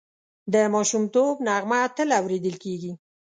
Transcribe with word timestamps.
د 0.53 0.55
ماشومتوب 0.73 1.35
نغمه 1.47 1.79
تل 1.95 2.09
اورېدل 2.19 2.55
کېږي 2.63 2.91